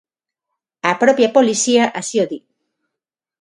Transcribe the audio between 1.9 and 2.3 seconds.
así o